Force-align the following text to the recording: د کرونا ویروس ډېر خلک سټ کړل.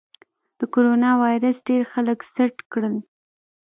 د 0.59 0.61
کرونا 0.73 1.11
ویروس 1.21 1.57
ډېر 1.67 1.81
خلک 1.93 2.19
سټ 2.33 2.55
کړل. 2.71 2.95